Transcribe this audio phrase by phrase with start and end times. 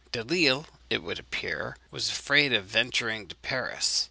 [0.11, 3.99] Delisle, it would appear, was afraid of venturing to Paris.